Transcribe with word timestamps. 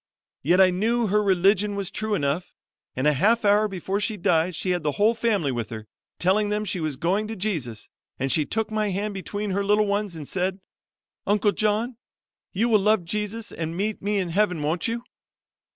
Yet 0.41 0.59
I 0.59 0.71
knew 0.71 1.05
her 1.05 1.21
religion 1.21 1.75
was 1.75 1.91
true 1.91 2.15
enough, 2.15 2.55
and 2.95 3.05
a 3.05 3.13
half 3.13 3.45
hour 3.45 3.67
before 3.67 3.99
she 3.99 4.17
died 4.17 4.55
she 4.55 4.71
had 4.71 4.81
the 4.81 4.93
whole 4.93 5.13
family 5.13 5.51
with 5.51 5.69
her, 5.69 5.85
telling 6.17 6.49
them 6.49 6.65
she 6.65 6.79
was 6.79 6.95
going 6.95 7.27
to 7.27 7.35
Jesus, 7.35 7.87
and 8.17 8.31
she 8.31 8.43
took 8.43 8.71
my 8.71 8.89
hand 8.89 9.13
between 9.13 9.51
her 9.51 9.63
little 9.63 9.85
ones 9.85 10.15
and 10.15 10.27
said, 10.27 10.59
'Uncle 11.27 11.51
John, 11.51 11.97
you 12.51 12.67
will 12.67 12.79
love 12.81 13.05
Jesus 13.05 13.51
and 13.51 13.77
meet 13.77 14.01
me 14.01 14.17
in 14.17 14.29
Heaven, 14.29 14.59
won't 14.63 14.87
you?' 14.87 15.03